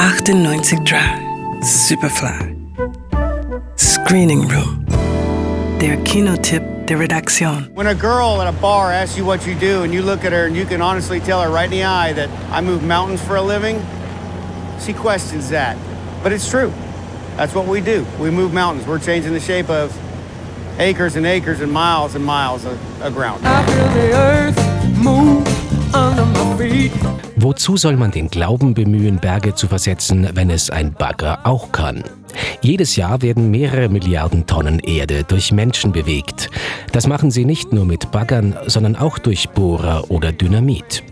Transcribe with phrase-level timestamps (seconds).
[0.00, 1.20] 98 Drive,
[1.62, 2.56] Superfly.
[3.78, 4.86] Screening Room.
[5.78, 7.68] Der Kinotipp der Redaktion.
[7.74, 10.32] When a girl at a bar asks you what you do and you look at
[10.32, 13.22] her and you can honestly tell her right in the eye that I move mountains
[13.22, 13.84] for a living,
[14.80, 15.76] she questions that.
[16.22, 16.72] But it's true.
[17.36, 18.06] That's what we do.
[18.18, 18.86] We move mountains.
[18.86, 19.94] We're changing the shape of
[20.78, 23.46] acres and acres and miles and miles of, of ground.
[23.46, 25.49] I feel the earth move under my feet.
[27.36, 32.04] Wozu soll man den Glauben bemühen, Berge zu versetzen, wenn es ein Bagger auch kann?
[32.60, 36.50] Jedes Jahr werden mehrere Milliarden Tonnen Erde durch Menschen bewegt.
[36.92, 41.02] Das machen sie nicht nur mit Baggern, sondern auch durch Bohrer oder Dynamit.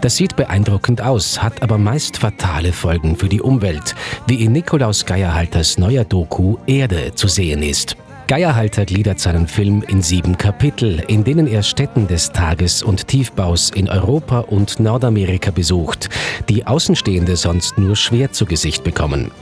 [0.00, 3.94] Das sieht beeindruckend aus, hat aber meist fatale Folgen für die Umwelt,
[4.26, 7.96] wie in Nikolaus Geierhalters neuer Doku Erde zu sehen ist.
[8.32, 13.68] Geierhalter gliedert seinen Film in sieben Kapitel, in denen er Stätten des Tages- und Tiefbaus
[13.68, 16.08] in Europa und Nordamerika besucht,
[16.48, 19.32] die Außenstehende sonst nur schwer zu Gesicht bekommen.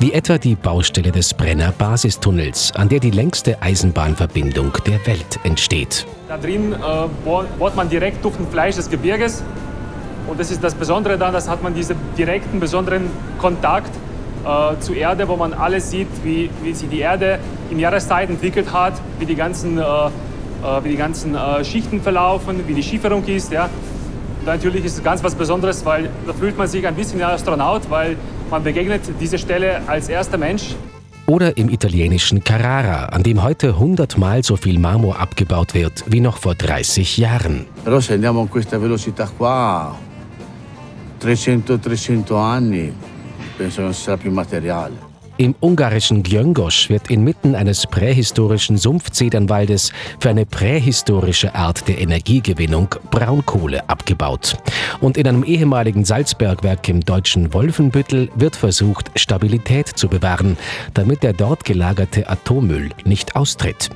[0.00, 6.04] Wie etwa die Baustelle des Brenner Basistunnels, an der die längste Eisenbahnverbindung der Welt entsteht.
[6.26, 6.76] Da drin äh,
[7.24, 9.44] bohr- bohrt man direkt durch den Fleisch des Gebirges.
[10.26, 13.92] Und das ist das Besondere daran, dass hat man diesen direkten, besonderen Kontakt
[14.44, 17.38] äh, zur Erde, wo man alles sieht, wie, wie sich die Erde
[17.70, 20.10] in Jahreszeit entwickelt hat, wie die ganzen, äh, äh,
[20.82, 23.52] wie die ganzen äh, Schichten verlaufen, wie die Schieferung ist.
[23.52, 23.64] Ja.
[23.64, 27.24] Und natürlich ist es ganz was Besonderes, weil da fühlt man sich ein bisschen wie
[27.24, 28.16] ein Astronaut, weil
[28.50, 30.74] man begegnet diese Stelle als erster Mensch.
[31.26, 36.38] Oder im italienischen Carrara, an dem heute hundertmal so viel Marmor abgebaut wird wie noch
[36.38, 37.66] vor 30 Jahren.
[37.84, 39.96] Però se andiamo a questa velocità qua,
[41.22, 42.92] 300-300 anni,
[45.40, 53.88] Im ungarischen Gyöngosch wird inmitten eines prähistorischen Sumpfzedernwaldes für eine prähistorische Art der Energiegewinnung Braunkohle
[53.88, 54.58] abgebaut.
[55.00, 60.58] Und in einem ehemaligen Salzbergwerk im deutschen Wolfenbüttel wird versucht, Stabilität zu bewahren,
[60.92, 63.88] damit der dort gelagerte Atommüll nicht austritt.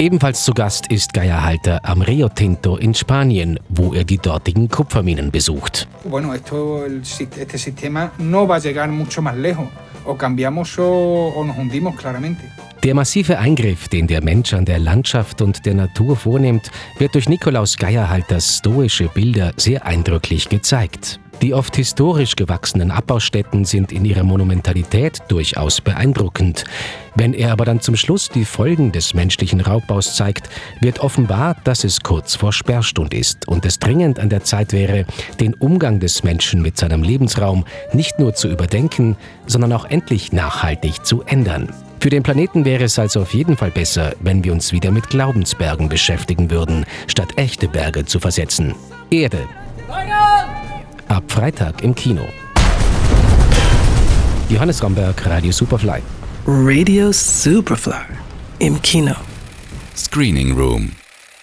[0.00, 5.32] Ebenfalls zu Gast ist Geierhalter am Rio Tinto in Spanien, wo er die dortigen Kupferminen
[5.32, 5.88] besucht.
[6.04, 9.66] Bueno, esto, este sistema no va a llegar mucho más lejos.
[10.04, 12.44] O cambiamos o, o nos hundimos claramente.
[12.84, 17.28] Der massive Eingriff, den der Mensch an der Landschaft und der Natur vornimmt, wird durch
[17.28, 21.18] Nikolaus Geierhalters stoische Bilder sehr eindrücklich gezeigt.
[21.40, 26.64] Die oft historisch gewachsenen Abbaustätten sind in ihrer Monumentalität durchaus beeindruckend.
[27.14, 30.48] Wenn er aber dann zum Schluss die Folgen des menschlichen Raubbaus zeigt,
[30.80, 35.04] wird offenbar, dass es kurz vor Sperrstund ist und es dringend an der Zeit wäre,
[35.38, 39.16] den Umgang des Menschen mit seinem Lebensraum nicht nur zu überdenken,
[39.46, 41.68] sondern auch endlich nachhaltig zu ändern.
[42.00, 45.08] Für den Planeten wäre es also auf jeden Fall besser, wenn wir uns wieder mit
[45.08, 48.74] Glaubensbergen beschäftigen würden, statt echte Berge zu versetzen.
[49.10, 49.46] Erde.
[51.08, 52.28] Ab Freitag im Kino.
[54.50, 56.02] Johannes Ramberg, Radio Superfly.
[56.46, 58.04] Radio Superfly.
[58.58, 59.14] Im Kino.
[59.96, 60.92] Screening Room.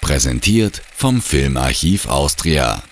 [0.02, 2.84] Präsentiert vom Filmarchiv Austria.